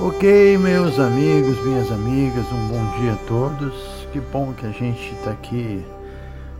Ok, 0.00 0.56
meus 0.58 0.96
amigos, 1.00 1.60
minhas 1.64 1.90
amigas, 1.90 2.46
um 2.52 2.68
bom 2.68 3.00
dia 3.00 3.14
a 3.14 3.26
todos. 3.26 3.74
Que 4.12 4.20
bom 4.20 4.52
que 4.52 4.64
a 4.64 4.70
gente 4.70 5.12
está 5.12 5.32
aqui 5.32 5.84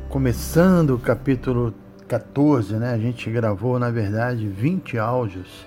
começando 0.08 0.96
o 0.96 0.98
capítulo 0.98 1.72
14, 2.08 2.74
né? 2.74 2.92
A 2.92 2.98
gente 2.98 3.30
gravou, 3.30 3.78
na 3.78 3.90
verdade, 3.90 4.48
20 4.48 4.98
áudios 4.98 5.64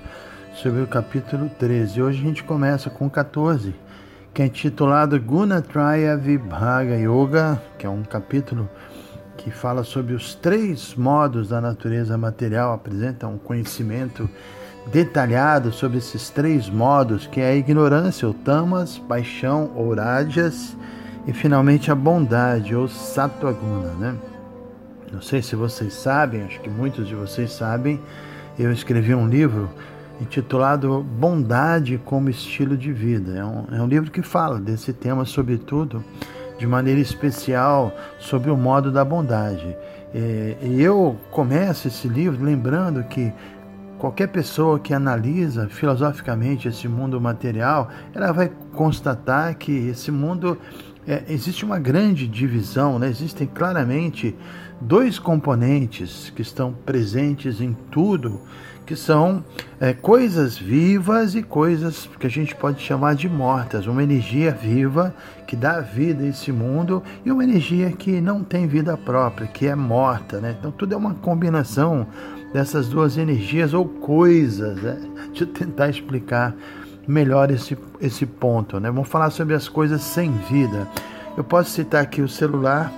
sobre 0.54 0.82
o 0.82 0.88
capítulo 0.88 1.50
13. 1.58 2.02
Hoje 2.02 2.20
a 2.20 2.28
gente 2.28 2.44
começa 2.44 2.90
com 2.90 3.10
14, 3.10 3.74
que 4.34 4.42
é 4.42 4.48
intitulado 4.48 5.18
Gunatraya 5.18 6.18
Vibhaga 6.18 6.98
Yoga, 6.98 7.64
que 7.80 7.86
é 7.86 7.90
um 7.90 8.04
capítulo 8.04 8.70
que 9.38 9.50
fala 9.50 9.86
sobre 9.86 10.14
os 10.14 10.36
três 10.36 10.94
modos 10.94 11.48
da 11.48 11.62
natureza 11.62 12.18
material, 12.18 12.74
apresenta 12.74 13.28
um 13.28 13.38
conhecimento 13.38 14.30
detalhado 14.88 15.72
sobre 15.72 16.00
esses 16.00 16.30
três 16.30 16.70
modos, 16.70 17.28
que 17.28 17.40
é 17.40 17.52
a 17.52 17.56
ignorância, 17.56 18.28
ou 18.28 18.34
tamas, 18.34 18.98
paixão, 18.98 19.72
ou 19.76 19.94
rádias, 19.96 20.76
e 21.28 21.34
finalmente 21.34 21.92
a 21.92 21.96
bondade, 21.96 22.76
ou 22.76 22.88
sattvaguna, 22.88 23.94
né? 24.00 24.16
Não 25.12 25.22
sei 25.22 25.42
se 25.42 25.56
vocês 25.56 25.94
sabem, 25.94 26.44
acho 26.44 26.60
que 26.62 26.70
muitos 26.70 27.08
de 27.08 27.14
vocês 27.14 27.52
sabem, 27.52 28.00
eu 28.58 28.72
escrevi 28.72 29.14
um 29.14 29.28
livro 29.28 29.70
intitulado 30.22 31.04
Bondade 31.04 32.00
como 32.06 32.30
Estilo 32.30 32.78
de 32.78 32.94
Vida. 32.94 33.38
É 33.38 33.44
um, 33.44 33.66
é 33.72 33.82
um 33.82 33.88
livro 33.88 34.12
que 34.12 34.22
fala 34.22 34.60
desse 34.60 34.94
tema, 34.94 35.26
sobretudo, 35.26 36.04
de 36.58 36.68
maneira 36.68 37.00
especial, 37.00 37.94
sobre 38.20 38.52
o 38.52 38.56
modo 38.56 38.92
da 38.92 39.04
bondade. 39.04 39.76
É, 40.14 40.58
e 40.62 40.82
eu 40.82 41.18
começo 41.32 41.88
esse 41.88 42.08
livro 42.08 42.44
lembrando 42.44 43.04
que 43.06 43.34
Qualquer 44.02 44.30
pessoa 44.30 44.80
que 44.80 44.96
analisa 44.96 45.70
filosoficamente 45.70 46.68
esse 46.68 46.88
mundo 46.88 47.22
material, 47.22 47.88
ela 48.16 48.32
vai 48.32 48.52
constatar 48.74 49.56
que 49.56 49.72
esse 49.90 50.10
mundo 50.10 50.58
é, 51.08 51.22
existe 51.30 51.64
uma 51.64 51.78
grande 51.78 52.28
divisão, 52.28 52.98
né? 52.98 53.08
existem 53.08 53.46
claramente 53.46 54.36
dois 54.82 55.20
componentes 55.20 56.34
que 56.36 56.42
estão 56.42 56.74
presentes 56.74 57.62
em 57.62 57.78
tudo, 57.92 58.42
que 58.88 58.96
são 58.96 59.44
é, 59.80 59.94
coisas 59.94 60.58
vivas 60.58 61.36
e 61.36 61.44
coisas 61.44 62.10
que 62.20 62.26
a 62.26 62.30
gente 62.30 62.56
pode 62.56 62.82
chamar 62.82 63.14
de 63.14 63.30
mortas. 63.30 63.86
Uma 63.86 64.02
energia 64.02 64.52
viva 64.52 65.14
que 65.46 65.56
dá 65.56 65.80
vida 65.80 66.24
a 66.24 66.28
esse 66.28 66.52
mundo 66.52 67.04
e 67.24 67.32
uma 67.32 67.44
energia 67.44 67.92
que 67.92 68.20
não 68.20 68.44
tem 68.44 68.66
vida 68.66 68.98
própria, 68.98 69.46
que 69.46 69.68
é 69.68 69.76
morta. 69.76 70.40
Né? 70.40 70.56
Então 70.58 70.72
tudo 70.72 70.96
é 70.96 70.98
uma 70.98 71.14
combinação 71.14 72.08
dessas 72.54 72.88
duas 72.88 73.18
energias 73.18 73.74
ou 73.74 73.86
coisas. 73.86 74.82
Né? 74.82 74.98
Deixa 75.28 75.44
eu 75.44 75.48
tentar 75.48 75.90
explicar 75.90 76.56
melhor 77.08 77.52
esse, 77.52 77.78
esse 78.00 78.26
ponto. 78.26 78.80
Né? 78.80 78.90
Vamos 78.90 79.10
falar 79.10 79.30
sobre 79.30 79.54
as 79.54 79.68
coisas 79.68 80.02
sem 80.02 80.32
vida. 80.50 80.88
Eu 81.38 81.44
posso 81.44 81.70
citar 81.72 82.04
aqui 82.04 82.22
o 82.22 82.28
celular 82.28 82.92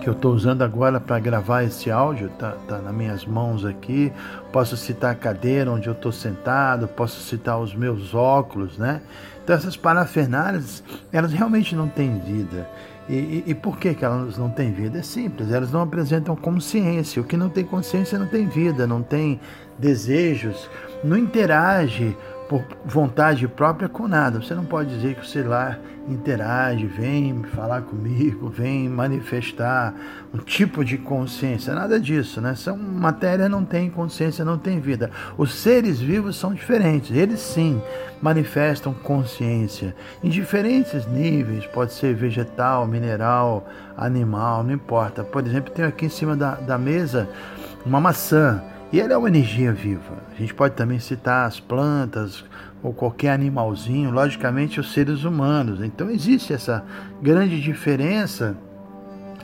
que 0.00 0.08
eu 0.08 0.12
estou 0.12 0.32
usando 0.32 0.62
agora 0.62 1.00
para 1.00 1.18
gravar 1.18 1.64
esse 1.64 1.90
áudio, 1.90 2.28
tá, 2.38 2.52
tá 2.68 2.78
nas 2.78 2.94
minhas 2.94 3.26
mãos 3.26 3.64
aqui. 3.64 4.12
Posso 4.52 4.76
citar 4.76 5.12
a 5.12 5.14
cadeira 5.14 5.70
onde 5.70 5.88
eu 5.88 5.92
estou 5.92 6.12
sentado, 6.12 6.86
posso 6.86 7.20
citar 7.20 7.58
os 7.58 7.74
meus 7.74 8.14
óculos, 8.14 8.78
né? 8.78 9.02
Então 9.42 9.56
essas 9.56 9.76
parafernálias, 9.76 10.84
elas 11.12 11.32
realmente 11.32 11.74
não 11.74 11.88
têm 11.88 12.18
vida. 12.18 12.68
E, 13.08 13.14
e, 13.14 13.44
e, 13.46 13.54
por 13.54 13.78
que, 13.78 13.94
que 13.94 14.04
elas 14.04 14.36
não 14.36 14.50
têm 14.50 14.70
vida? 14.70 14.98
É 14.98 15.02
simples, 15.02 15.50
elas 15.50 15.72
não 15.72 15.80
apresentam 15.80 16.36
consciência. 16.36 17.22
O 17.22 17.24
que 17.24 17.36
não 17.36 17.48
tem 17.48 17.64
consciência 17.64 18.18
não 18.18 18.26
tem 18.26 18.46
vida, 18.46 18.86
não 18.86 19.02
tem 19.02 19.40
desejos, 19.78 20.68
não 21.02 21.16
interage 21.16 22.14
por 22.48 22.64
vontade 22.84 23.46
própria 23.46 23.88
com 23.88 24.08
nada. 24.08 24.40
Você 24.40 24.54
não 24.54 24.64
pode 24.64 24.88
dizer 24.88 25.14
que 25.14 25.20
o 25.20 25.26
celular 25.26 25.78
interage, 26.08 26.86
vem 26.86 27.42
falar 27.54 27.82
comigo, 27.82 28.48
vem 28.48 28.88
manifestar 28.88 29.94
um 30.32 30.38
tipo 30.38 30.82
de 30.84 30.96
consciência, 30.96 31.74
nada 31.74 32.00
disso, 32.00 32.40
né? 32.40 32.54
São 32.54 32.76
matéria 32.76 33.48
não 33.48 33.64
tem 33.64 33.90
consciência, 33.90 34.44
não 34.44 34.56
tem 34.56 34.80
vida. 34.80 35.10
Os 35.36 35.54
seres 35.54 36.00
vivos 36.00 36.36
são 36.36 36.54
diferentes, 36.54 37.14
eles 37.14 37.40
sim 37.40 37.80
manifestam 38.22 38.94
consciência 38.94 39.94
em 40.24 40.30
diferentes 40.30 41.06
níveis, 41.06 41.66
pode 41.66 41.92
ser 41.92 42.14
vegetal, 42.14 42.86
mineral, 42.86 43.68
animal, 43.96 44.64
não 44.64 44.72
importa. 44.72 45.22
Por 45.22 45.46
exemplo, 45.46 45.72
tenho 45.72 45.88
aqui 45.88 46.06
em 46.06 46.10
cima 46.10 46.34
da, 46.34 46.54
da 46.54 46.78
mesa 46.78 47.28
uma 47.84 48.00
maçã. 48.00 48.62
E 48.90 49.00
ela 49.00 49.12
é 49.12 49.16
uma 49.16 49.28
energia 49.28 49.72
viva. 49.72 50.22
A 50.34 50.40
gente 50.40 50.54
pode 50.54 50.74
também 50.74 50.98
citar 50.98 51.46
as 51.46 51.60
plantas 51.60 52.42
ou 52.82 52.92
qualquer 52.92 53.32
animalzinho, 53.32 54.10
logicamente 54.10 54.80
os 54.80 54.92
seres 54.92 55.24
humanos. 55.24 55.82
Então 55.82 56.10
existe 56.10 56.54
essa 56.54 56.82
grande 57.20 57.60
diferença 57.60 58.56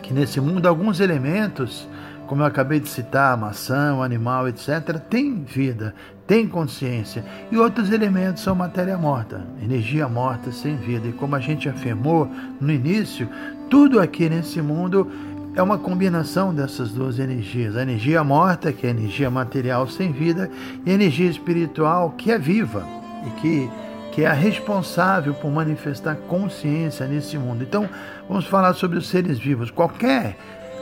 que 0.02 0.14
nesse 0.14 0.40
mundo 0.40 0.66
alguns 0.66 0.98
elementos, 0.98 1.86
como 2.26 2.42
eu 2.42 2.46
acabei 2.46 2.80
de 2.80 2.88
citar, 2.88 3.34
a 3.34 3.36
maçã, 3.36 3.94
o 3.94 4.02
animal, 4.02 4.48
etc., 4.48 4.98
tem 5.10 5.42
vida, 5.44 5.94
tem 6.26 6.48
consciência. 6.48 7.22
E 7.50 7.56
outros 7.58 7.90
elementos 7.90 8.42
são 8.42 8.54
matéria 8.54 8.96
morta, 8.96 9.46
energia 9.62 10.08
morta 10.08 10.52
sem 10.52 10.76
vida. 10.76 11.08
E 11.08 11.12
como 11.12 11.36
a 11.36 11.40
gente 11.40 11.68
afirmou 11.68 12.30
no 12.58 12.72
início, 12.72 13.28
tudo 13.68 14.00
aqui 14.00 14.28
nesse 14.28 14.62
mundo 14.62 15.10
é 15.56 15.62
uma 15.62 15.78
combinação 15.78 16.54
dessas 16.54 16.90
duas 16.90 17.18
energias: 17.18 17.76
a 17.76 17.82
energia 17.82 18.22
morta, 18.24 18.72
que 18.72 18.86
é 18.86 18.90
a 18.90 18.92
energia 18.92 19.30
material 19.30 19.86
sem 19.86 20.12
vida, 20.12 20.50
e 20.84 20.90
a 20.90 20.94
energia 20.94 21.30
espiritual, 21.30 22.10
que 22.10 22.30
é 22.30 22.38
viva 22.38 22.86
e 23.26 23.30
que, 23.40 23.70
que 24.12 24.22
é 24.22 24.26
a 24.26 24.32
responsável 24.32 25.34
por 25.34 25.50
manifestar 25.50 26.16
consciência 26.28 27.06
nesse 27.06 27.38
mundo. 27.38 27.62
Então, 27.62 27.88
vamos 28.28 28.46
falar 28.46 28.74
sobre 28.74 28.98
os 28.98 29.08
seres 29.08 29.38
vivos. 29.38 29.70
Qualquer 29.70 30.36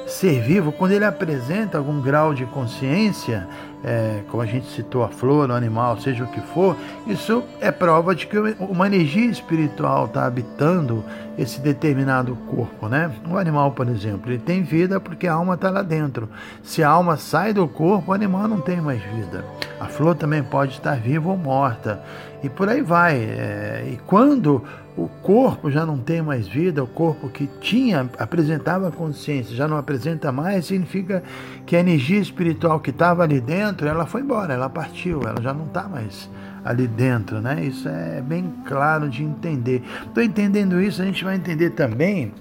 ser 0.06 0.42
vivo, 0.42 0.72
quando 0.72 0.92
ele 0.92 1.04
apresenta 1.04 1.78
algum 1.78 2.00
grau 2.00 2.34
de 2.34 2.44
consciência, 2.46 3.46
é, 3.84 4.22
como 4.31 4.43
a 4.43 4.47
gente 4.47 4.66
citou, 4.70 5.03
a 5.03 5.09
flor, 5.09 5.50
o 5.50 5.53
animal, 5.53 5.98
seja 6.00 6.25
o 6.25 6.26
que 6.28 6.41
for, 6.41 6.76
isso 7.06 7.43
é 7.60 7.70
prova 7.70 8.15
de 8.15 8.26
que 8.26 8.38
uma 8.60 8.87
energia 8.87 9.31
espiritual 9.31 10.06
está 10.06 10.25
habitando 10.26 11.04
esse 11.37 11.60
determinado 11.60 12.37
corpo, 12.48 12.88
né? 12.88 13.10
O 13.28 13.37
animal, 13.37 13.72
por 13.72 13.88
exemplo, 13.88 14.31
ele 14.31 14.38
tem 14.38 14.62
vida 14.62 15.00
porque 15.00 15.26
a 15.26 15.34
alma 15.34 15.54
está 15.54 15.70
lá 15.70 15.82
dentro. 15.82 16.28
Se 16.62 16.82
a 16.82 16.88
alma 16.88 17.16
sai 17.16 17.53
do 17.53 17.66
corpo, 17.66 18.12
o 18.12 18.15
animal 18.15 18.47
não 18.47 18.60
tem 18.60 18.81
mais 18.81 19.03
vida. 19.03 19.44
A 19.81 19.87
flor 19.87 20.14
também 20.14 20.43
pode 20.43 20.72
estar 20.72 20.94
viva 20.97 21.28
ou 21.28 21.37
morta. 21.37 22.00
E 22.43 22.49
por 22.49 22.69
aí 22.69 22.82
vai. 22.82 23.16
É, 23.16 23.88
e 23.93 23.97
quando 24.06 24.62
o 24.97 25.09
corpo 25.09 25.70
já 25.70 25.87
não 25.87 25.96
tem 25.96 26.20
mais 26.20 26.46
vida, 26.46 26.85
o 26.85 26.87
corpo 26.87 27.28
que 27.28 27.49
tinha, 27.61 28.11
apresentava 28.19 28.90
consciência, 28.90 29.56
já 29.56 29.67
não 29.67 29.78
apresenta 29.78 30.31
mais, 30.31 30.67
significa 30.67 31.23
que 31.64 31.75
a 31.75 31.81
energia 31.81 32.20
espiritual 32.20 32.78
que 32.78 32.90
estava 32.90 33.23
ali 33.23 33.40
dentro, 33.40 33.71
ela 33.80 34.06
foi 34.06 34.22
embora, 34.22 34.54
ela 34.54 34.69
partiu, 34.69 35.22
ela 35.22 35.40
já 35.42 35.52
não 35.52 35.66
está 35.66 35.88
mais 35.88 36.30
ali 36.64 36.86
dentro, 36.86 37.40
né? 37.40 37.64
Isso 37.64 37.88
é 37.88 38.20
bem 38.20 38.52
claro 38.66 39.08
de 39.08 39.22
entender. 39.22 39.82
Estou 40.06 40.22
entendendo 40.22 40.80
isso, 40.80 41.02
a 41.02 41.04
gente 41.04 41.24
vai 41.24 41.36
entender 41.36 41.70
também 41.70 42.32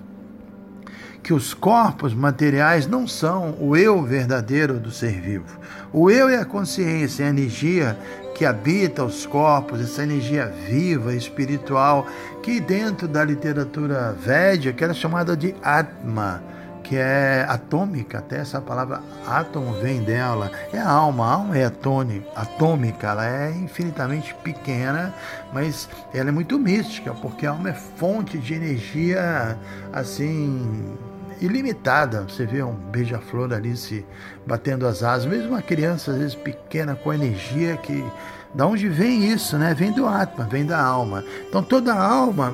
que 1.24 1.34
os 1.34 1.54
corpos 1.54 2.14
materiais 2.14 2.88
não 2.88 3.08
são 3.08 3.56
o 3.60 3.76
eu 3.76 4.02
verdadeiro 4.02 4.80
do 4.80 4.92
ser 4.92 5.22
vivo. 5.22 5.60
O 5.94 6.10
eu 6.10 6.28
é 6.30 6.38
a 6.38 6.46
consciência, 6.46 7.24
é 7.24 7.28
a 7.28 7.30
energia 7.30 7.98
que 8.34 8.46
habita 8.46 9.04
os 9.04 9.26
corpos, 9.26 9.82
essa 9.82 10.02
energia 10.02 10.48
viva, 10.68 11.14
espiritual, 11.14 12.08
que 12.42 12.60
dentro 12.60 13.08
da 13.08 13.24
literatura 13.24 14.14
védica 14.14 14.86
era 14.86 14.94
chamada 14.94 15.38
de 15.38 15.54
Atma, 15.62 16.42
que 16.92 16.98
é 16.98 17.46
atômica, 17.48 18.18
até 18.18 18.40
essa 18.40 18.60
palavra 18.60 19.02
átomo 19.26 19.72
vem 19.76 20.04
dela, 20.04 20.52
é 20.74 20.78
a 20.78 20.90
alma, 20.90 21.26
a 21.26 21.32
alma 21.36 21.58
é 21.58 21.64
atômica, 21.64 23.08
ela 23.08 23.26
é 23.26 23.50
infinitamente 23.52 24.36
pequena, 24.44 25.14
mas 25.54 25.88
ela 26.14 26.28
é 26.28 26.32
muito 26.34 26.60
mística, 26.60 27.14
porque 27.14 27.46
a 27.46 27.52
alma 27.52 27.70
é 27.70 27.74
fonte 27.74 28.38
de 28.38 28.56
energia 28.56 29.58
assim 29.94 30.98
ilimitada. 31.40 32.24
Você 32.24 32.46
vê 32.46 32.62
um 32.62 32.74
beija-flor 32.74 33.54
ali 33.54 33.78
se 33.78 34.06
batendo 34.46 34.86
as 34.86 35.02
asas, 35.02 35.28
mesmo 35.28 35.52
uma 35.52 35.62
criança 35.62 36.12
às 36.12 36.18
vezes 36.18 36.36
pequena 36.36 36.94
com 36.94 37.14
energia 37.14 37.78
que 37.78 38.04
da 38.54 38.68
onde 38.68 38.90
vem 38.90 39.32
isso, 39.32 39.58
né? 39.58 39.74
Vem 39.74 39.94
do 39.94 40.06
Atma, 40.06 40.44
vem 40.44 40.66
da 40.66 40.84
alma. 40.84 41.24
Então 41.48 41.64
toda 41.64 41.94
alma, 41.94 42.54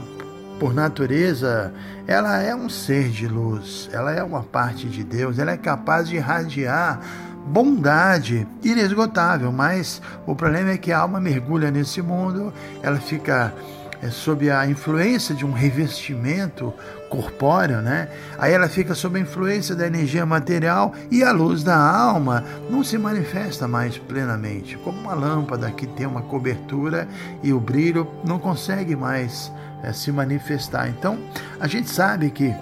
por 0.59 0.73
natureza, 0.73 1.73
ela 2.07 2.41
é 2.41 2.55
um 2.55 2.69
ser 2.69 3.09
de 3.09 3.27
luz, 3.27 3.89
ela 3.91 4.11
é 4.11 4.23
uma 4.23 4.43
parte 4.43 4.87
de 4.87 5.03
Deus, 5.03 5.39
ela 5.39 5.51
é 5.51 5.57
capaz 5.57 6.09
de 6.09 6.15
irradiar 6.15 6.99
bondade 7.47 8.45
inesgotável, 8.63 9.51
mas 9.51 10.01
o 10.25 10.35
problema 10.35 10.71
é 10.71 10.77
que 10.77 10.91
a 10.91 10.99
alma 10.99 11.19
mergulha 11.19 11.71
nesse 11.71 12.01
mundo, 12.01 12.53
ela 12.81 12.97
fica 12.97 13.53
é, 14.01 14.09
sob 14.09 14.49
a 14.51 14.67
influência 14.67 15.33
de 15.33 15.45
um 15.45 15.53
revestimento 15.53 16.73
corpóreo, 17.09 17.81
né? 17.81 18.09
Aí 18.37 18.53
ela 18.53 18.67
fica 18.67 18.93
sob 18.93 19.17
a 19.17 19.21
influência 19.21 19.75
da 19.75 19.87
energia 19.87 20.25
material 20.25 20.93
e 21.09 21.23
a 21.23 21.31
luz 21.31 21.63
da 21.63 21.77
alma 21.77 22.43
não 22.69 22.83
se 22.83 22.97
manifesta 22.97 23.67
mais 23.67 23.97
plenamente, 23.97 24.77
como 24.77 24.99
uma 24.99 25.13
lâmpada 25.13 25.71
que 25.71 25.87
tem 25.87 26.05
uma 26.05 26.21
cobertura 26.21 27.07
e 27.41 27.53
o 27.53 27.59
brilho 27.59 28.07
não 28.25 28.37
consegue 28.37 28.95
mais 28.95 29.51
é, 29.83 29.93
se 29.93 30.11
manifestar. 30.11 30.87
Então, 30.89 31.19
a 31.59 31.67
gente 31.67 31.89
sabe 31.89 32.29
que 32.31 32.53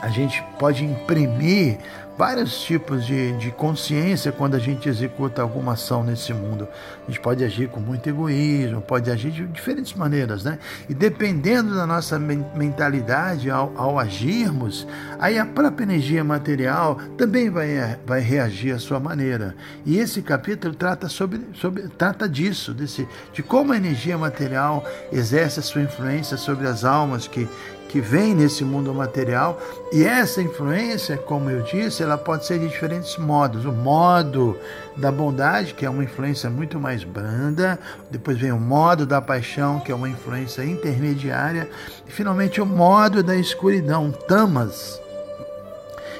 a 0.00 0.08
gente 0.08 0.42
pode 0.58 0.84
imprimir 0.84 1.78
vários 2.18 2.60
tipos 2.62 3.06
de, 3.06 3.30
de 3.36 3.52
consciência 3.52 4.32
quando 4.32 4.56
a 4.56 4.58
gente 4.58 4.88
executa 4.88 5.40
alguma 5.40 5.74
ação 5.74 6.02
nesse 6.02 6.34
mundo. 6.34 6.66
A 7.06 7.10
gente 7.10 7.20
pode 7.20 7.44
agir 7.44 7.68
com 7.68 7.78
muito 7.78 8.08
egoísmo, 8.08 8.80
pode 8.80 9.08
agir 9.08 9.30
de 9.30 9.46
diferentes 9.46 9.94
maneiras, 9.94 10.42
né? 10.42 10.58
E 10.88 10.94
dependendo 10.94 11.76
da 11.76 11.86
nossa 11.86 12.18
mentalidade 12.18 13.48
ao, 13.48 13.72
ao 13.76 14.00
agirmos, 14.00 14.84
aí 15.20 15.38
a 15.38 15.46
própria 15.46 15.84
energia 15.84 16.24
material 16.24 16.96
também 17.16 17.48
vai, 17.48 17.96
vai 18.04 18.20
reagir 18.20 18.72
à 18.72 18.80
sua 18.80 18.98
maneira. 18.98 19.54
E 19.86 19.96
esse 19.96 20.20
capítulo 20.20 20.74
trata, 20.74 21.08
sobre, 21.08 21.40
sobre, 21.54 21.86
trata 21.86 22.28
disso, 22.28 22.74
desse, 22.74 23.06
de 23.32 23.44
como 23.44 23.72
a 23.72 23.76
energia 23.76 24.18
material 24.18 24.84
exerce 25.12 25.60
a 25.60 25.62
sua 25.62 25.82
influência 25.82 26.36
sobre 26.36 26.66
as 26.66 26.84
almas 26.84 27.28
que, 27.28 27.48
que 27.88 28.00
vem 28.00 28.34
nesse 28.34 28.64
mundo 28.64 28.92
material. 28.94 29.60
E 29.92 30.04
essa 30.04 30.42
influência, 30.42 31.16
como 31.16 31.50
eu 31.50 31.62
disse, 31.62 32.02
ela 32.02 32.18
pode 32.18 32.46
ser 32.46 32.58
de 32.58 32.68
diferentes 32.68 33.16
modos. 33.16 33.64
O 33.64 33.72
modo 33.72 34.56
da 34.96 35.10
bondade, 35.10 35.74
que 35.74 35.86
é 35.86 35.90
uma 35.90 36.04
influência 36.04 36.50
muito 36.50 36.78
mais 36.78 37.02
branda, 37.02 37.78
depois 38.10 38.38
vem 38.38 38.52
o 38.52 38.60
modo 38.60 39.06
da 39.06 39.20
paixão, 39.20 39.80
que 39.80 39.90
é 39.90 39.94
uma 39.94 40.08
influência 40.08 40.62
intermediária, 40.64 41.68
e 42.06 42.10
finalmente 42.10 42.60
o 42.60 42.66
modo 42.66 43.22
da 43.22 43.34
escuridão, 43.34 44.10
tamas, 44.10 45.00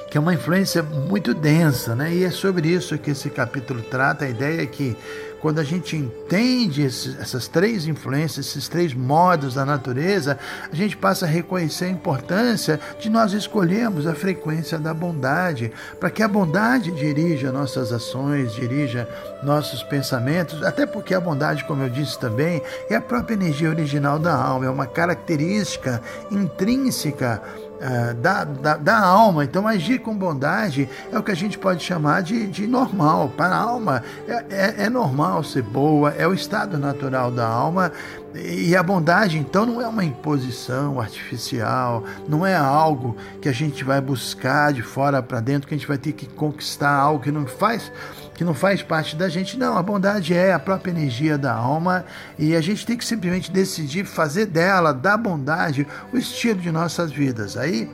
que 0.09 0.17
é 0.17 0.21
uma 0.21 0.33
influência 0.33 0.81
muito 0.81 1.33
densa, 1.33 1.95
né? 1.95 2.11
E 2.13 2.23
é 2.23 2.31
sobre 2.31 2.67
isso 2.67 2.97
que 2.97 3.11
esse 3.11 3.29
capítulo 3.29 3.81
trata. 3.81 4.25
A 4.25 4.29
ideia 4.29 4.63
é 4.63 4.65
que 4.65 4.97
quando 5.39 5.59
a 5.59 5.63
gente 5.63 5.95
entende 5.95 6.81
esses, 6.81 7.17
essas 7.19 7.47
três 7.47 7.87
influências, 7.87 8.47
esses 8.47 8.67
três 8.67 8.93
modos 8.93 9.53
da 9.53 9.65
natureza, 9.65 10.37
a 10.71 10.75
gente 10.75 10.97
passa 10.97 11.25
a 11.25 11.29
reconhecer 11.29 11.85
a 11.85 11.89
importância 11.89 12.79
de 12.99 13.09
nós 13.09 13.33
escolhermos 13.33 14.05
a 14.05 14.13
frequência 14.13 14.77
da 14.77 14.93
bondade, 14.93 15.71
para 15.99 16.09
que 16.09 16.21
a 16.21 16.27
bondade 16.27 16.91
dirija 16.91 17.51
nossas 17.51 17.93
ações, 17.93 18.53
dirija 18.53 19.07
nossos 19.43 19.81
pensamentos, 19.83 20.61
até 20.63 20.85
porque 20.85 21.13
a 21.13 21.21
bondade, 21.21 21.63
como 21.63 21.83
eu 21.83 21.89
disse 21.89 22.19
também, 22.19 22.61
é 22.89 22.95
a 22.95 23.01
própria 23.01 23.35
energia 23.35 23.69
original 23.69 24.19
da 24.19 24.33
alma, 24.33 24.65
é 24.65 24.69
uma 24.69 24.87
característica 24.87 26.01
intrínseca 26.31 27.41
uh, 27.79 28.13
da, 28.15 28.43
da, 28.43 28.77
da, 28.77 28.99
alma. 28.99 29.43
Então, 29.43 29.67
agir 29.67 29.99
com 29.99 30.15
bondade 30.15 30.89
é 31.11 31.17
o 31.17 31.23
que 31.23 31.31
a 31.31 31.35
gente 31.35 31.57
pode 31.57 31.83
chamar 31.83 32.21
de, 32.21 32.47
de 32.47 32.67
normal. 32.67 33.31
Para 33.35 33.55
a 33.55 33.59
alma, 33.59 34.03
é, 34.27 34.45
é, 34.49 34.75
é 34.85 34.89
normal 34.89 35.43
ser 35.43 35.63
boa, 35.63 36.11
é 36.11 36.27
o 36.27 36.33
estado 36.33 36.77
natural 36.77 37.31
da 37.31 37.47
alma. 37.47 37.91
E 38.35 38.75
a 38.75 38.83
bondade, 38.83 39.39
então, 39.39 39.65
não 39.65 39.81
é 39.81 39.87
uma 39.87 40.05
imposição 40.05 40.99
artificial, 40.99 42.03
não 42.27 42.45
é 42.45 42.55
algo 42.55 43.17
que 43.41 43.49
a 43.49 43.51
gente 43.51 43.83
vai 43.83 43.99
buscar 43.99 44.71
de 44.71 44.83
fora 44.83 45.23
para 45.23 45.39
dentro, 45.39 45.67
que 45.67 45.73
a 45.73 45.77
gente 45.77 45.87
vai 45.87 45.97
ter 45.97 46.11
que 46.13 46.27
conquistar 46.27 46.93
algo 46.93 47.23
que 47.23 47.31
não 47.31 47.47
faz 47.47 47.91
que 48.39 48.45
não 48.45 48.53
faz 48.53 48.81
parte 48.81 49.17
da 49.17 49.27
gente. 49.27 49.57
Não, 49.57 49.77
a 49.77 49.83
bondade 49.83 50.33
é 50.33 50.53
a 50.53 50.59
própria 50.59 50.91
energia 50.91 51.37
da 51.37 51.53
alma 51.53 52.05
e 52.37 52.55
a 52.55 52.61
gente 52.61 52.85
tem 52.85 52.95
que 52.95 53.03
simplesmente 53.03 53.51
decidir 53.51 54.05
fazer 54.05 54.45
dela, 54.45 54.93
da 54.93 55.17
bondade, 55.17 55.85
o 56.13 56.17
estilo 56.17 56.61
de 56.61 56.71
nossas 56.71 57.11
vidas. 57.11 57.57
Aí 57.57 57.91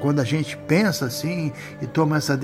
quando 0.00 0.18
a 0.18 0.24
gente 0.24 0.56
pensa 0.56 1.06
assim 1.06 1.52
e 1.80 1.86
toma 1.86 2.16
essa 2.16 2.36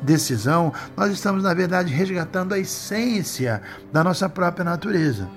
decisão, 0.00 0.72
nós 0.96 1.12
estamos, 1.12 1.42
na 1.42 1.52
verdade, 1.52 1.92
resgatando 1.92 2.54
a 2.54 2.58
essência 2.58 3.60
da 3.92 4.02
nossa 4.02 4.26
própria 4.26 4.64
natureza. 4.64 5.28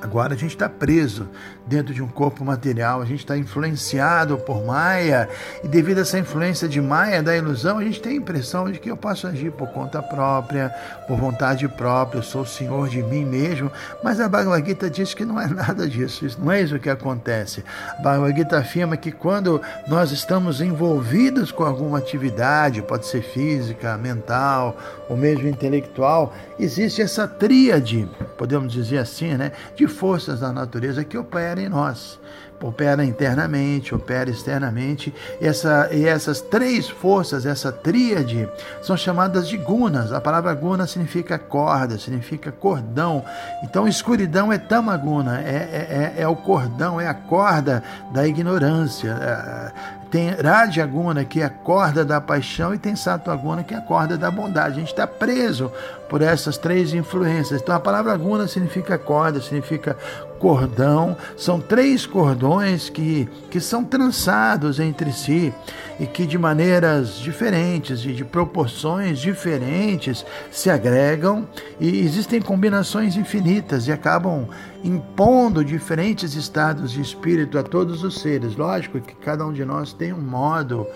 Agora 0.00 0.34
a 0.34 0.36
gente 0.36 0.52
está 0.52 0.68
preso 0.68 1.28
dentro 1.66 1.92
de 1.92 2.02
um 2.02 2.08
corpo 2.08 2.44
material, 2.44 3.02
a 3.02 3.04
gente 3.04 3.20
está 3.20 3.36
influenciado 3.36 4.38
por 4.38 4.64
Maia, 4.64 5.28
e 5.62 5.68
devido 5.68 5.98
a 5.98 6.00
essa 6.02 6.18
influência 6.18 6.68
de 6.68 6.80
Maia, 6.80 7.22
da 7.22 7.36
ilusão, 7.36 7.78
a 7.78 7.82
gente 7.82 8.00
tem 8.00 8.12
a 8.12 8.16
impressão 8.16 8.70
de 8.70 8.78
que 8.78 8.90
eu 8.90 8.96
posso 8.96 9.26
agir 9.26 9.52
por 9.52 9.68
conta 9.68 10.00
própria, 10.00 10.70
por 11.06 11.18
vontade 11.18 11.68
própria, 11.68 12.18
eu 12.18 12.22
sou 12.22 12.42
o 12.42 12.46
senhor 12.46 12.88
de 12.88 13.02
mim 13.02 13.24
mesmo, 13.24 13.70
mas 14.02 14.20
a 14.20 14.28
Bhagavad 14.28 14.66
Gita 14.66 14.88
diz 14.88 15.12
que 15.12 15.24
não 15.24 15.38
é 15.38 15.46
nada 15.52 15.86
disso, 15.86 16.24
isso 16.24 16.40
não 16.40 16.50
é 16.50 16.62
isso 16.62 16.78
que 16.78 16.88
acontece. 16.88 17.64
A 17.98 18.02
Bhagavad 18.02 18.36
Gita 18.36 18.58
afirma 18.58 18.96
que 18.96 19.12
quando 19.12 19.60
nós 19.86 20.12
estamos 20.12 20.60
envolvidos 20.60 21.50
com 21.50 21.64
alguma 21.64 21.98
atividade, 21.98 22.80
pode 22.82 23.06
ser 23.06 23.22
física, 23.22 23.98
mental 23.98 24.76
ou 25.08 25.16
mesmo 25.16 25.48
intelectual, 25.48 26.32
existe 26.58 27.02
essa 27.02 27.26
tríade, 27.26 28.08
podemos 28.36 28.72
dizer 28.72 28.98
assim, 28.98 29.34
né, 29.34 29.52
de 29.74 29.87
forças 29.88 30.40
da 30.40 30.52
natureza 30.52 31.04
que 31.04 31.16
operam 31.16 31.62
em 31.62 31.68
nós. 31.68 32.18
Opera 32.60 33.04
internamente, 33.04 33.94
opera 33.94 34.28
externamente. 34.28 35.14
E, 35.40 35.46
essa, 35.46 35.88
e 35.92 36.04
essas 36.06 36.40
três 36.40 36.88
forças, 36.88 37.46
essa 37.46 37.70
tríade, 37.70 38.48
são 38.82 38.96
chamadas 38.96 39.48
de 39.48 39.56
gunas. 39.56 40.12
A 40.12 40.20
palavra 40.20 40.52
guna 40.54 40.84
significa 40.86 41.38
corda, 41.38 41.98
significa 41.98 42.50
cordão. 42.50 43.24
Então, 43.62 43.86
escuridão 43.86 44.52
é 44.52 44.58
tamaguna, 44.58 45.40
é, 45.40 46.14
é, 46.14 46.14
é, 46.16 46.22
é 46.22 46.28
o 46.28 46.34
cordão, 46.34 47.00
é 47.00 47.06
a 47.06 47.14
corda 47.14 47.82
da 48.12 48.26
ignorância. 48.26 49.10
É, 49.10 49.97
tem 50.10 50.30
Rajaguna, 50.30 51.24
que 51.24 51.40
é 51.40 51.44
a 51.44 51.50
corda 51.50 52.04
da 52.04 52.20
paixão, 52.20 52.74
e 52.74 52.78
tem 52.78 52.96
Sattvaguna, 52.96 53.62
que 53.62 53.74
é 53.74 53.76
a 53.76 53.82
corda 53.82 54.16
da 54.16 54.30
bondade. 54.30 54.76
A 54.76 54.78
gente 54.80 54.92
está 54.92 55.06
preso 55.06 55.70
por 56.08 56.22
essas 56.22 56.56
três 56.56 56.94
influências. 56.94 57.60
Então 57.60 57.74
a 57.74 57.80
palavra 57.80 58.16
guna 58.16 58.48
significa 58.48 58.96
corda, 58.98 59.40
significa 59.40 59.96
cordão. 60.38 61.16
São 61.36 61.60
três 61.60 62.06
cordões 62.06 62.88
que, 62.88 63.28
que 63.50 63.60
são 63.60 63.84
trançados 63.84 64.80
entre 64.80 65.12
si 65.12 65.52
e 66.00 66.06
que 66.06 66.26
de 66.26 66.38
maneiras 66.38 67.18
diferentes 67.18 68.04
e 68.04 68.12
de 68.12 68.24
proporções 68.24 69.18
diferentes 69.18 70.24
se 70.50 70.70
agregam 70.70 71.46
e 71.80 72.00
existem 72.00 72.40
combinações 72.40 73.16
infinitas 73.16 73.86
e 73.88 73.92
acabam 73.92 74.48
impondo 74.82 75.64
diferentes 75.64 76.34
estados 76.34 76.92
de 76.92 77.00
espírito 77.00 77.58
a 77.58 77.62
todos 77.62 78.04
os 78.04 78.20
seres. 78.20 78.56
Lógico 78.56 79.00
que 79.00 79.14
cada 79.16 79.44
um 79.44 79.52
de 79.52 79.64
nós 79.64 79.92
tem 79.92 80.12
um 80.12 80.20
modo, 80.20 80.86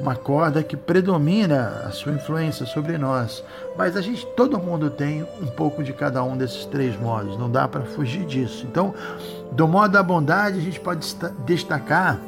uma 0.00 0.16
corda 0.16 0.62
que 0.62 0.76
predomina 0.76 1.84
a 1.86 1.90
sua 1.90 2.12
influência 2.12 2.64
sobre 2.64 2.96
nós. 2.96 3.44
Mas 3.76 3.96
a 3.96 4.00
gente, 4.00 4.26
todo 4.34 4.58
mundo 4.58 4.90
tem 4.90 5.22
um 5.40 5.46
pouco 5.46 5.82
de 5.82 5.92
cada 5.92 6.22
um 6.24 6.36
desses 6.36 6.64
três 6.64 6.98
modos, 6.98 7.38
não 7.38 7.50
dá 7.50 7.68
para 7.68 7.82
fugir 7.82 8.24
disso. 8.24 8.66
Então, 8.68 8.94
do 9.52 9.68
modo 9.68 9.92
da 9.92 10.02
bondade, 10.02 10.58
a 10.58 10.62
gente 10.62 10.80
pode 10.80 11.06
destacar 11.44 12.18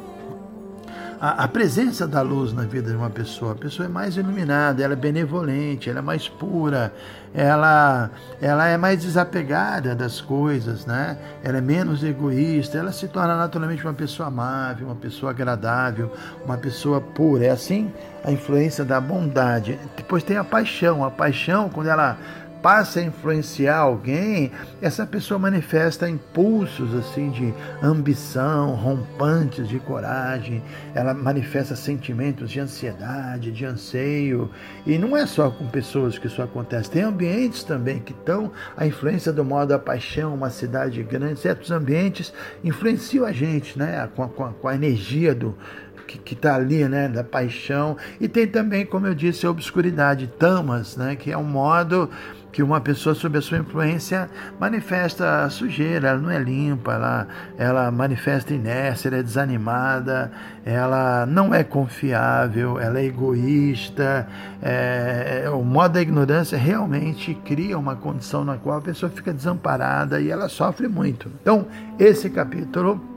a, 1.19 1.43
a, 1.43 1.47
presença 1.47 2.07
da 2.07 2.21
luz 2.21 2.53
na 2.53 2.63
vida 2.63 2.89
de 2.89 2.95
uma 2.95 3.09
pessoa. 3.09 3.53
A 3.53 3.55
pessoa 3.55 3.85
é 3.85 3.89
mais 3.89 4.17
iluminada, 4.17 4.83
ela 4.83 4.93
é 4.93 4.95
benevolente, 4.95 5.89
ela 5.89 5.99
é 5.99 6.01
mais 6.01 6.27
pura, 6.27 6.93
ela, 7.33 8.09
ela 8.41 8.67
é 8.67 8.77
mais 8.77 9.01
desapegada 9.01 9.95
das 9.95 10.21
coisas, 10.21 10.85
né? 10.85 11.17
Ela 11.43 11.57
é 11.57 11.61
menos 11.61 12.03
egoísta, 12.03 12.77
ela 12.77 12.91
se 12.91 13.07
torna 13.07 13.35
naturalmente 13.35 13.83
uma 13.83 13.93
pessoa 13.93 14.27
amável, 14.27 14.87
uma 14.87 14.95
pessoa 14.95 15.31
agradável, 15.31 16.11
uma 16.45 16.57
pessoa 16.57 17.01
pura. 17.01 17.45
É 17.45 17.49
assim 17.49 17.91
a 18.23 18.31
influência 18.31 18.85
da 18.85 19.01
bondade. 19.01 19.79
Depois 19.97 20.23
tem 20.23 20.37
a 20.37 20.43
paixão. 20.43 21.03
A 21.03 21.11
paixão, 21.11 21.69
quando 21.69 21.87
ela 21.87 22.17
passa 22.63 23.01
a 23.01 23.03
influenciar 23.03 23.75
alguém, 23.79 24.49
essa 24.81 25.05
pessoa 25.05 25.37
manifesta 25.37 26.09
impulsos 26.09 26.95
assim 26.95 27.29
de 27.29 27.53
ambição, 27.81 28.73
rompantes 28.75 29.67
de 29.67 29.79
coragem, 29.79 30.63
ela 30.95 31.13
manifesta 31.13 31.75
sentimentos 31.75 32.49
de 32.49 32.61
ansiedade, 32.61 33.51
de 33.51 33.65
anseio, 33.65 34.49
e 34.85 34.97
não 34.97 35.17
é 35.17 35.25
só 35.25 35.51
com 35.51 35.67
pessoas 35.67 36.17
que 36.17 36.27
isso 36.27 36.41
acontece, 36.41 36.89
tem 36.89 37.03
ambientes 37.03 37.65
também 37.65 37.99
que 37.99 38.13
estão 38.13 38.49
a 38.77 38.87
influência 38.87 39.33
do 39.33 39.43
modo 39.43 39.67
da 39.69 39.79
paixão, 39.79 40.33
uma 40.33 40.49
cidade 40.49 41.03
grande, 41.03 41.41
certos 41.41 41.69
ambientes 41.69 42.33
influenciam 42.63 43.25
a 43.25 43.33
gente, 43.33 43.77
né, 43.77 44.09
com 44.15 44.29
com 44.29 44.53
com 44.53 44.67
a 44.69 44.75
energia 44.75 45.35
do 45.35 45.57
que 46.05 46.33
está 46.33 46.55
ali, 46.55 46.87
né, 46.87 47.07
da 47.07 47.23
paixão. 47.23 47.97
E 48.19 48.27
tem 48.27 48.45
também, 48.45 48.85
como 48.85 49.07
eu 49.07 49.15
disse, 49.15 49.45
a 49.45 49.49
obscuridade, 49.49 50.27
tamas, 50.27 50.95
né, 50.95 51.15
que 51.15 51.31
é 51.31 51.37
um 51.37 51.43
modo 51.43 52.09
que 52.53 52.61
uma 52.61 52.79
pessoa 52.79 53.15
sob 53.15 53.37
a 53.37 53.41
sua 53.41 53.57
influência 53.57 54.29
manifesta 54.59 55.49
sujeira, 55.49 56.09
ela 56.09 56.19
não 56.19 56.29
é 56.29 56.39
limpa, 56.39 56.93
ela, 56.93 57.27
ela 57.57 57.91
manifesta 57.91 58.53
inércia, 58.53 59.09
ela 59.09 59.17
é 59.17 59.23
desanimada, 59.23 60.31
ela 60.63 61.25
não 61.25 61.53
é 61.53 61.63
confiável, 61.63 62.79
ela 62.79 62.99
é 62.99 63.05
egoísta. 63.05 64.27
É, 64.61 65.49
o 65.51 65.63
modo 65.63 65.93
da 65.93 66.01
ignorância 66.01 66.57
realmente 66.57 67.33
cria 67.43 67.77
uma 67.77 67.95
condição 67.95 68.45
na 68.45 68.55
qual 68.55 68.77
a 68.77 68.81
pessoa 68.81 69.11
fica 69.11 69.33
desamparada 69.33 70.21
e 70.21 70.29
ela 70.29 70.47
sofre 70.47 70.87
muito. 70.87 71.29
Então, 71.41 71.65
esse 71.97 72.29
capítulo 72.29 73.12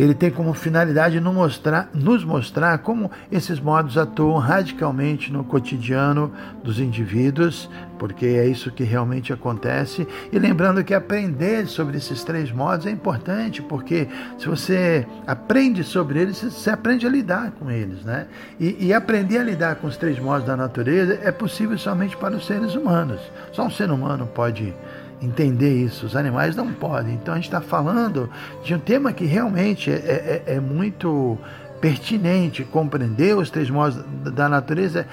ele 0.00 0.14
tem 0.14 0.30
como 0.30 0.54
finalidade 0.54 1.18
nos 1.20 1.34
mostrar, 1.34 1.90
nos 1.92 2.24
mostrar 2.24 2.78
como 2.78 3.10
esses 3.32 3.58
modos 3.58 3.98
atuam 3.98 4.38
radicalmente 4.38 5.32
no 5.32 5.42
cotidiano 5.42 6.32
dos 6.62 6.78
indivíduos, 6.78 7.68
porque 7.98 8.26
é 8.26 8.46
isso 8.46 8.70
que 8.70 8.84
realmente 8.84 9.32
acontece. 9.32 10.06
E 10.32 10.38
lembrando 10.38 10.84
que 10.84 10.94
aprender 10.94 11.66
sobre 11.66 11.96
esses 11.96 12.22
três 12.22 12.52
modos 12.52 12.86
é 12.86 12.90
importante, 12.90 13.60
porque 13.60 14.08
se 14.38 14.46
você 14.46 15.06
aprende 15.26 15.82
sobre 15.82 16.20
eles, 16.20 16.40
você 16.42 16.70
aprende 16.70 17.06
a 17.06 17.10
lidar 17.10 17.50
com 17.52 17.70
eles. 17.70 18.04
Né? 18.04 18.26
E, 18.60 18.86
e 18.86 18.94
aprender 18.94 19.38
a 19.38 19.42
lidar 19.42 19.76
com 19.76 19.86
os 19.86 19.96
três 19.96 20.18
modos 20.18 20.46
da 20.46 20.56
natureza 20.56 21.18
é 21.22 21.32
possível 21.32 21.76
somente 21.76 22.16
para 22.16 22.36
os 22.36 22.46
seres 22.46 22.74
humanos. 22.74 23.20
Só 23.52 23.66
um 23.66 23.70
ser 23.70 23.90
humano 23.90 24.26
pode 24.26 24.74
entender 25.20 25.84
isso. 25.84 26.06
Os 26.06 26.16
animais 26.16 26.56
não 26.56 26.72
podem. 26.72 27.14
Então 27.14 27.34
a 27.34 27.36
gente 27.36 27.46
está 27.46 27.60
falando 27.60 28.30
de 28.64 28.74
um 28.74 28.78
tema 28.78 29.12
que 29.12 29.24
realmente 29.24 29.90
é, 29.90 30.42
é, 30.46 30.54
é, 30.54 30.60
muito 30.60 31.38
pertinente. 31.80 32.64
Compreender 32.64 33.36
os 33.36 33.50
três 33.50 33.70
modos 33.70 34.02
da 34.32 34.48
natureza 34.48 35.06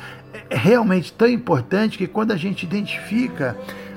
é 0.50 0.55
realmente 0.55 1.12
tão 1.13 1.27
importante 1.27 1.97
que 1.97 2.07
quando 2.07 2.31
a 2.31 2.38
gente 2.38 2.63
identifica 2.63 3.55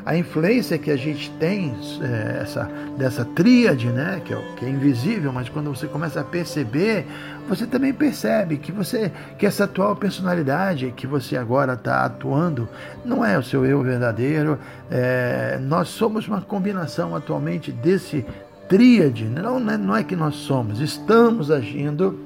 a 0.09 0.17
influência 0.17 0.79
que 0.79 0.91
a 0.91 0.97
gente 0.97 1.31
tem 1.33 1.75
é, 2.00 2.38
essa, 2.41 2.65
dessa 2.97 3.27
tríade, 3.27 3.88
né, 3.88 4.23
que 4.25 4.33
é, 4.33 4.43
que 4.57 4.65
é 4.65 4.69
invisível, 4.71 5.31
mas 5.31 5.50
quando 5.50 5.69
você 5.69 5.87
começa 5.87 6.23
a 6.23 6.25
perceber, 6.25 7.05
você 7.47 7.67
também 7.67 7.93
percebe 7.93 8.57
que 8.57 8.73
você 8.73 9.12
que 9.38 9.45
essa 9.45 9.65
atual 9.65 9.95
personalidade 9.95 10.95
que 10.97 11.07
você 11.07 11.37
agora 11.37 11.75
está 11.75 12.07
atuando 12.07 12.67
não 13.05 13.23
é 13.23 13.37
o 13.37 13.43
seu 13.43 13.67
eu 13.67 13.83
verdadeiro. 13.83 14.59
É, 14.91 15.59
nós 15.61 15.88
somos 15.88 16.27
uma 16.27 16.41
combinação 16.41 17.15
atualmente 17.15 17.71
desse 17.71 18.25
tríade. 18.67 19.27
Não, 19.27 19.61
não 19.61 19.95
é 19.95 20.03
que 20.03 20.17
nós 20.17 20.37
somos, 20.37 20.81
estamos 20.81 21.50
agindo 21.50 22.19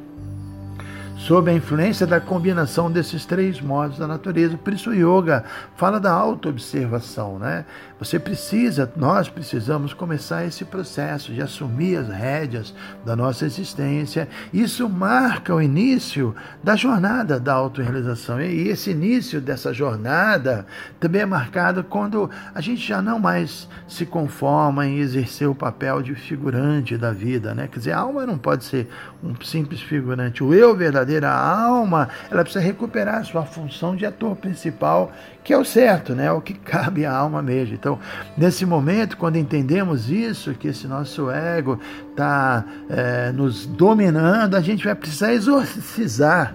sob 1.23 1.49
a 1.49 1.55
influência 1.55 2.05
da 2.05 2.21
combinação 2.21 2.91
desses 2.91 3.25
três 3.25 3.61
modos 3.61 3.97
da 3.97 4.09
natureza. 4.09 4.57
Por 4.57 4.73
isso 4.73 4.91
o 4.91 4.95
yoga 4.95 5.45
fala 5.77 6.01
da 6.01 6.11
autoobservação, 6.11 7.39
né? 7.39 7.65
Você 8.01 8.19
precisa, 8.19 8.93
nós 8.97 9.29
precisamos 9.29 9.95
começar 9.95 10.45
esse 10.45 10.65
processo 10.65 11.33
de 11.33 11.41
assumir 11.41 11.97
as 11.97 12.09
rédeas 12.09 12.75
da 13.05 13.15
nossa 13.15 13.47
existência. 13.47 14.29
Isso 14.53 14.89
marca 14.89 15.55
o 15.55 15.63
início 15.63 16.35
da 16.65 16.75
jornada 16.75 17.39
da 17.39 17.53
autorrealização. 17.53 18.41
E 18.41 18.67
esse 18.67 18.91
início 18.91 19.41
dessa 19.41 19.73
jornada 19.73 20.67
também 20.99 21.21
é 21.21 21.27
marcado 21.27 21.85
quando 21.85 22.29
a 22.53 22.61
gente 22.61 22.85
já 22.85 23.01
não 23.01 23.21
mais 23.21 23.69
se 23.87 24.05
conforma 24.05 24.85
em 24.85 24.99
exercer 24.99 25.49
o 25.49 25.55
papel 25.55 26.03
de 26.03 26.17
figurante 26.17 26.97
da 26.97 27.13
vida, 27.13 27.55
né? 27.55 27.69
Quer 27.69 27.79
dizer, 27.79 27.93
a 27.93 28.01
alma 28.01 28.27
não 28.27 28.37
pode 28.37 28.65
ser 28.65 28.89
um 29.23 29.41
simples 29.45 29.81
figurante. 29.81 30.43
O 30.43 30.53
eu 30.53 30.75
verdadeiro, 30.75 31.12
a 31.25 31.33
alma, 31.33 32.09
ela 32.31 32.43
precisa 32.43 32.65
recuperar 32.65 33.17
a 33.17 33.25
sua 33.25 33.45
função 33.45 33.95
de 33.95 34.07
ator 34.07 34.37
principal, 34.37 35.13
que 35.45 35.53
é 35.53 35.59
o 35.59 35.65
certo, 35.65 36.15
né? 36.15 36.27
É 36.27 36.33
o 36.33 36.41
que 36.41 36.55
cabe 36.59 37.05
à 37.05 37.15
alma 37.15 37.43
mesmo. 37.43 37.75
Então, 37.75 37.99
nesse 38.37 38.65
momento, 38.65 39.17
quando 39.17 39.37
entendemos 39.37 40.11
isso, 40.11 40.55
que 40.55 40.69
esse 40.69 40.87
nosso 40.87 41.31
ego 41.31 41.79
está 42.11 42.65
é, 42.89 43.33
nos 43.33 43.67
dominando, 43.67 44.57
a 44.57 44.61
gente 44.61 44.85
vai 44.85 44.95
precisar 44.95 45.33
exorcizar 45.33 46.55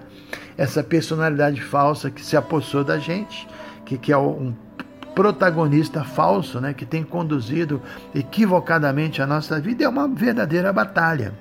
essa 0.56 0.82
personalidade 0.82 1.62
falsa 1.62 2.10
que 2.10 2.24
se 2.24 2.36
apossou 2.36 2.82
da 2.82 2.98
gente, 2.98 3.48
que, 3.84 3.96
que 3.96 4.12
é 4.12 4.18
um 4.18 4.52
protagonista 5.14 6.04
falso, 6.04 6.60
né, 6.60 6.72
que 6.72 6.86
tem 6.86 7.02
conduzido 7.02 7.82
equivocadamente 8.14 9.20
a 9.20 9.26
nossa 9.26 9.60
vida, 9.60 9.84
é 9.84 9.88
uma 9.88 10.06
verdadeira 10.06 10.72
batalha 10.72 11.32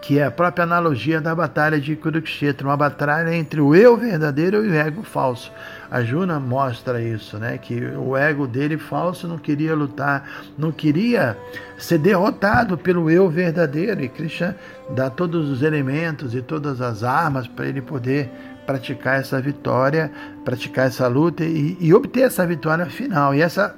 que 0.00 0.18
é 0.18 0.24
a 0.24 0.30
própria 0.30 0.62
analogia 0.62 1.20
da 1.20 1.34
batalha 1.34 1.80
de 1.80 1.96
Kurukshetra, 1.96 2.66
uma 2.66 2.76
batalha 2.76 3.34
entre 3.34 3.60
o 3.60 3.74
eu 3.74 3.96
verdadeiro 3.96 4.64
e 4.64 4.68
o 4.68 4.74
ego 4.74 5.02
falso. 5.02 5.52
A 5.90 6.02
Juna 6.02 6.38
mostra 6.38 7.02
isso, 7.02 7.38
né? 7.38 7.58
Que 7.58 7.80
o 7.96 8.16
ego 8.16 8.46
dele 8.46 8.78
falso 8.78 9.26
não 9.26 9.38
queria 9.38 9.74
lutar, 9.74 10.28
não 10.56 10.70
queria 10.70 11.36
ser 11.78 11.98
derrotado 11.98 12.76
pelo 12.76 13.10
eu 13.10 13.28
verdadeiro. 13.28 14.02
E 14.02 14.08
Krishna 14.08 14.54
dá 14.90 15.10
todos 15.10 15.48
os 15.50 15.62
elementos 15.62 16.34
e 16.34 16.42
todas 16.42 16.80
as 16.80 17.02
armas 17.02 17.48
para 17.48 17.66
ele 17.66 17.80
poder 17.80 18.30
praticar 18.66 19.18
essa 19.18 19.40
vitória, 19.40 20.12
praticar 20.44 20.86
essa 20.86 21.08
luta 21.08 21.42
e, 21.42 21.76
e 21.80 21.94
obter 21.94 22.22
essa 22.22 22.46
vitória 22.46 22.84
final. 22.86 23.34
E 23.34 23.40
essa 23.40 23.74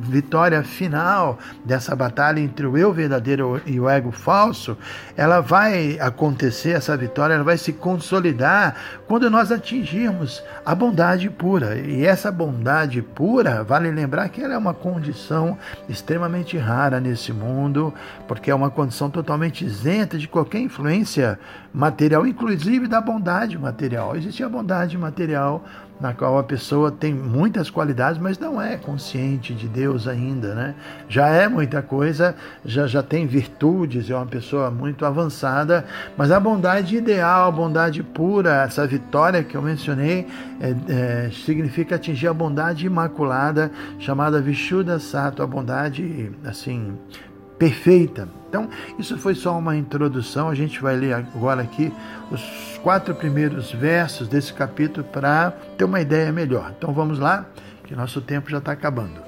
vitória 0.00 0.62
final 0.62 1.38
dessa 1.64 1.94
batalha 1.94 2.40
entre 2.40 2.66
o 2.66 2.76
eu 2.76 2.92
verdadeiro 2.92 3.60
e 3.66 3.78
o 3.78 3.88
ego 3.88 4.10
falso, 4.10 4.76
ela 5.16 5.40
vai 5.40 5.98
acontecer, 6.00 6.70
essa 6.70 6.96
vitória 6.96 7.34
ela 7.34 7.44
vai 7.44 7.58
se 7.58 7.72
consolidar 7.72 8.74
quando 9.06 9.30
nós 9.30 9.52
atingirmos 9.52 10.42
a 10.64 10.74
bondade 10.74 11.28
pura. 11.28 11.76
E 11.76 12.04
essa 12.04 12.30
bondade 12.30 13.02
pura, 13.02 13.62
vale 13.62 13.90
lembrar 13.90 14.28
que 14.28 14.42
ela 14.42 14.54
é 14.54 14.58
uma 14.58 14.74
condição 14.74 15.56
extremamente 15.88 16.56
rara 16.56 17.00
nesse 17.00 17.32
mundo, 17.32 17.92
porque 18.26 18.50
é 18.50 18.54
uma 18.54 18.70
condição 18.70 19.10
totalmente 19.10 19.64
isenta 19.64 20.18
de 20.18 20.28
qualquer 20.28 20.60
influência 20.60 21.38
material, 21.72 22.26
inclusive 22.26 22.86
da 22.86 23.00
bondade 23.00 23.58
material. 23.58 24.16
Existe 24.16 24.42
a 24.42 24.48
bondade 24.48 24.96
material 24.96 25.64
na 26.02 26.12
qual 26.12 26.36
a 26.36 26.42
pessoa 26.42 26.90
tem 26.90 27.14
muitas 27.14 27.70
qualidades, 27.70 28.20
mas 28.20 28.36
não 28.36 28.60
é 28.60 28.76
consciente 28.76 29.54
de 29.54 29.68
Deus 29.68 30.08
ainda, 30.08 30.52
né? 30.52 30.74
Já 31.08 31.28
é 31.28 31.46
muita 31.46 31.80
coisa, 31.80 32.34
já, 32.64 32.88
já 32.88 33.04
tem 33.04 33.24
virtudes, 33.24 34.10
é 34.10 34.16
uma 34.16 34.26
pessoa 34.26 34.68
muito 34.68 35.06
avançada, 35.06 35.84
mas 36.16 36.32
a 36.32 36.40
bondade 36.40 36.96
ideal, 36.96 37.46
a 37.46 37.50
bondade 37.52 38.02
pura, 38.02 38.64
essa 38.64 38.84
vitória 38.84 39.44
que 39.44 39.56
eu 39.56 39.62
mencionei, 39.62 40.26
é, 40.60 40.74
é, 40.88 41.30
significa 41.30 41.94
atingir 41.94 42.26
a 42.26 42.34
bondade 42.34 42.84
imaculada, 42.84 43.70
chamada 44.00 44.40
Vishuddha 44.40 44.98
Sato, 44.98 45.40
a 45.40 45.46
bondade, 45.46 46.32
assim, 46.44 46.98
perfeita. 47.62 48.28
Então, 48.48 48.68
isso 48.98 49.16
foi 49.16 49.36
só 49.36 49.56
uma 49.56 49.76
introdução. 49.76 50.48
A 50.48 50.54
gente 50.54 50.82
vai 50.82 50.96
ler 50.96 51.12
agora 51.12 51.62
aqui 51.62 51.92
os 52.28 52.76
quatro 52.82 53.14
primeiros 53.14 53.70
versos 53.70 54.26
desse 54.26 54.52
capítulo 54.52 55.06
para 55.06 55.52
ter 55.78 55.84
uma 55.84 56.00
ideia 56.00 56.32
melhor. 56.32 56.72
Então, 56.76 56.92
vamos 56.92 57.20
lá, 57.20 57.46
que 57.84 57.94
nosso 57.94 58.20
tempo 58.20 58.50
já 58.50 58.58
está 58.58 58.72
acabando. 58.72 59.22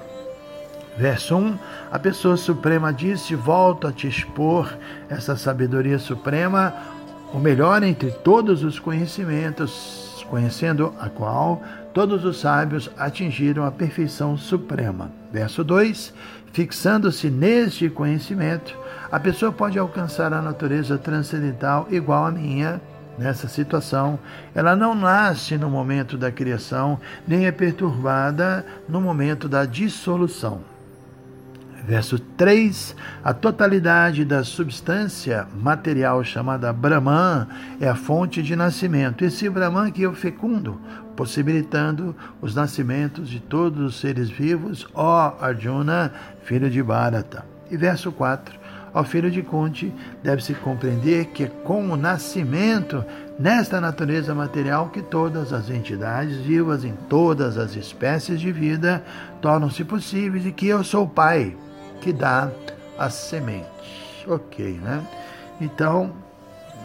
Verso 0.97 1.37
1: 1.37 1.57
A 1.89 1.97
pessoa 1.97 2.35
suprema 2.35 2.91
disse: 2.91 3.35
Volto 3.35 3.87
a 3.87 3.91
te 3.93 4.05
expor 4.05 4.77
essa 5.07 5.37
sabedoria 5.37 5.97
suprema, 5.97 6.73
o 7.33 7.39
melhor 7.39 7.83
entre 7.83 8.11
todos 8.11 8.65
os 8.65 8.79
conhecimentos, 8.79 10.25
conhecendo 10.29 10.93
a 10.99 11.07
qual 11.07 11.63
todos 11.93 12.25
os 12.25 12.41
sábios 12.41 12.91
atingiram 12.97 13.63
a 13.63 13.71
perfeição 13.71 14.35
suprema. 14.37 15.09
Verso 15.31 15.63
2: 15.63 16.13
Fixando-se 16.55 17.29
neste 17.29 17.89
conhecimento, 17.89 18.79
a 19.11 19.19
pessoa 19.19 19.51
pode 19.51 19.77
alcançar 19.77 20.31
a 20.31 20.41
natureza 20.41 20.97
transcendental 20.97 21.85
igual 21.91 22.27
à 22.27 22.31
minha. 22.31 22.79
Nessa 23.17 23.49
situação, 23.49 24.17
ela 24.53 24.73
não 24.73 24.95
nasce 24.95 25.57
no 25.57 25.69
momento 25.69 26.17
da 26.17 26.31
criação, 26.31 26.97
nem 27.27 27.45
é 27.45 27.51
perturbada 27.51 28.65
no 28.87 29.01
momento 29.01 29.49
da 29.49 29.65
dissolução. 29.65 30.61
Verso 31.87 32.17
3: 32.17 32.95
A 33.23 33.31
totalidade 33.31 34.25
da 34.25 34.43
substância 34.43 35.47
material 35.61 36.23
chamada 36.23 36.73
Brahman 36.73 37.47
é 37.79 37.87
a 37.87 37.95
fonte 37.95 38.41
de 38.41 38.55
nascimento. 38.55 39.23
Esse 39.23 39.47
Brahman 39.47 39.91
que 39.91 40.01
eu 40.01 40.13
fecundo, 40.13 40.81
possibilitando 41.15 42.15
os 42.41 42.55
nascimentos 42.55 43.29
de 43.29 43.39
todos 43.39 43.85
os 43.85 43.99
seres 43.99 44.29
vivos, 44.29 44.87
ó 44.95 45.35
Arjuna, 45.39 46.11
filho 46.43 46.71
de 46.71 46.81
Bharata. 46.81 47.45
E 47.69 47.77
verso 47.77 48.11
4. 48.11 48.65
Ó 48.91 49.03
filho 49.03 49.29
de 49.29 49.43
Kunti, 49.43 49.93
deve-se 50.23 50.53
compreender 50.53 51.25
que 51.25 51.43
é 51.43 51.47
com 51.47 51.89
o 51.89 51.97
nascimento 51.97 53.03
nesta 53.37 53.81
natureza 53.81 54.33
material 54.33 54.87
que 54.87 55.01
todas 55.01 55.51
as 55.51 55.69
entidades 55.69 56.37
vivas 56.37 56.85
em 56.85 56.93
todas 57.09 57.57
as 57.57 57.75
espécies 57.75 58.39
de 58.39 58.51
vida 58.53 59.03
tornam-se 59.41 59.83
possíveis 59.83 60.45
e 60.45 60.51
que 60.51 60.67
eu 60.67 60.81
sou 60.81 61.03
o 61.03 61.09
Pai 61.09 61.55
que 62.01 62.13
dá 62.13 62.49
a 62.97 63.09
semente. 63.09 63.65
Ok, 64.27 64.79
né? 64.81 65.05
Então, 65.59 66.11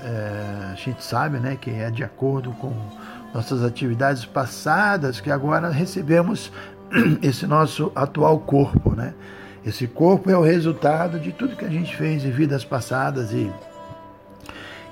é, 0.04 0.70
a 0.72 0.74
gente 0.74 1.02
sabe 1.02 1.38
né, 1.38 1.56
que 1.60 1.70
é 1.70 1.90
de 1.90 2.02
acordo 2.02 2.52
com 2.52 2.72
nossas 3.34 3.62
atividades 3.62 4.24
passadas 4.24 5.20
que 5.20 5.30
agora 5.30 5.68
recebemos 5.68 6.52
esse 7.22 7.46
nosso 7.46 7.92
atual 7.94 8.38
corpo. 8.38 8.94
Né? 8.94 9.14
Esse 9.64 9.86
corpo 9.86 10.30
é 10.30 10.36
o 10.36 10.42
resultado 10.42 11.18
de 11.18 11.32
tudo 11.32 11.56
que 11.56 11.64
a 11.64 11.70
gente 11.70 11.96
fez 11.96 12.24
em 12.24 12.30
vidas 12.30 12.64
passadas 12.64 13.32
e 13.32 13.50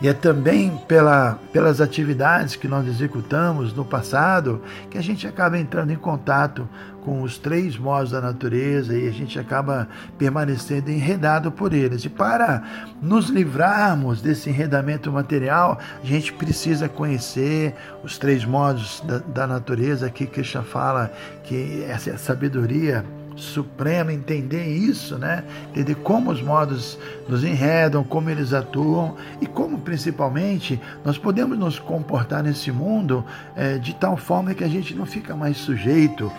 e 0.01 0.07
é 0.07 0.13
também 0.13 0.77
pela, 0.87 1.39
pelas 1.53 1.81
atividades 1.81 2.55
que 2.55 2.69
nós 2.69 2.87
executamos 2.87 3.73
no 3.73 3.85
passado 3.85 4.63
que 4.89 4.97
a 4.97 5.03
gente 5.03 5.27
acaba 5.27 5.59
entrando 5.59 5.93
em 5.93 5.97
contato 5.97 6.69
com 7.05 7.23
os 7.23 7.39
três 7.39 7.77
modos 7.77 8.13
da 8.13 8.21
natureza 8.21 8.97
e 8.97 9.09
a 9.09 9.11
gente 9.11 9.39
acaba 9.41 9.89
permanecendo 10.17 10.91
enredado 10.91 11.51
por 11.51 11.73
eles. 11.73 12.05
E 12.05 12.09
para 12.09 12.63
nos 13.03 13.29
livrarmos 13.29 14.21
desse 14.21 14.51
enredamento 14.51 15.11
material, 15.11 15.79
a 16.03 16.07
gente 16.07 16.33
precisa 16.33 16.89
conhecer 16.89 17.75
os 18.05 18.19
três 18.19 18.45
modos 18.45 19.03
da, 19.07 19.19
da 19.19 19.47
natureza. 19.47 20.07
Aqui 20.07 20.27
Krishna 20.27 20.63
fala 20.63 21.11
que 21.43 21.83
essa 21.89 22.11
é 22.11 22.17
sabedoria 22.17 23.05
suprema 23.41 24.13
entender 24.13 24.67
isso, 24.67 25.17
né? 25.17 25.45
Entender 25.71 25.95
como 25.97 26.31
os 26.31 26.43
modos 26.43 26.99
nos 27.29 27.45
enredam, 27.45 28.03
como 28.03 28.31
eles 28.31 28.53
atuam 28.53 29.17
e 29.41 29.47
como 29.47 29.79
principalmente 29.79 30.81
nós 31.05 31.19
podemos 31.19 31.59
nos 31.59 31.79
comportar 31.79 32.43
nesse 32.43 32.73
mundo 32.73 33.25
é, 33.57 33.79
de 33.79 33.95
tal 33.95 34.17
forma 34.17 34.55
que 34.55 34.65
a 34.65 34.69
gente 34.69 34.95
não 34.95 35.07
fica 35.07 35.37
mais 35.37 35.57
sujeito 35.57 36.31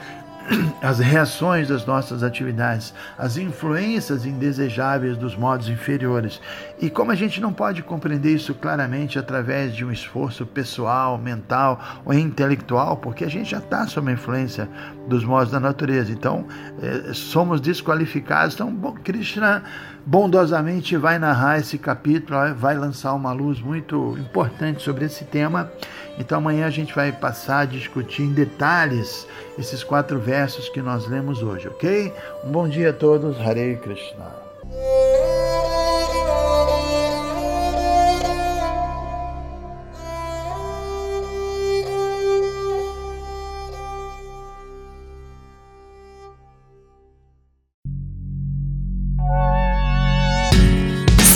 as 0.82 1.00
reações 1.00 1.68
das 1.68 1.86
nossas 1.86 2.24
atividades, 2.24 2.94
as 3.18 3.38
influências 3.38 4.26
indesejáveis 4.26 5.18
dos 5.18 5.36
modos 5.36 5.70
inferiores. 5.70 6.42
E 6.80 6.90
como 6.90 7.12
a 7.12 7.16
gente 7.16 7.42
não 7.42 7.54
pode 7.54 7.84
compreender 7.84 8.36
isso 8.36 8.54
claramente 8.54 9.20
através 9.20 9.76
de 9.76 9.86
um 9.86 9.92
esforço 9.92 10.46
pessoal, 10.46 11.18
mental 11.18 12.02
ou 12.06 12.14
intelectual, 12.14 12.98
porque 12.98 13.24
a 13.24 13.30
gente 13.30 13.52
já 13.52 13.60
está 13.60 13.86
sob 13.88 14.10
a 14.10 14.14
influência 14.14 14.70
dos 15.08 15.24
modos 15.24 15.52
da 15.52 15.60
natureza, 15.60 16.12
então 16.12 16.46
eh, 16.82 17.12
somos 17.14 17.60
desqualificados. 17.60 18.56
Então, 18.56 18.74
bom, 18.74 18.94
Krishna 18.94 19.64
bondosamente 20.06 20.98
vai 20.98 21.20
narrar 21.20 21.60
esse 21.60 21.78
capítulo, 21.78 22.38
vai 22.56 22.78
lançar 22.78 23.14
uma 23.14 23.32
luz 23.32 23.62
muito 23.62 24.18
importante 24.18 24.82
sobre 24.82 25.06
esse 25.06 25.26
tema. 25.26 25.72
Então 26.18 26.38
amanhã 26.38 26.66
a 26.68 26.72
gente 26.72 26.94
vai 26.94 27.12
passar 27.12 27.60
a 27.60 27.66
discutir 27.66 28.24
em 28.24 28.34
detalhes 28.34 29.28
esses 29.58 29.84
quatro 29.84 30.20
versos 30.20 30.70
que 30.70 30.82
nós 30.82 31.08
lemos 31.08 31.42
hoje, 31.42 31.68
ok? 31.68 32.14
Um 32.44 32.52
bom 32.52 32.68
dia 32.68 32.90
a 32.90 32.94
todos, 32.94 33.40
Hare 33.40 33.78
Krishna. 33.78 35.19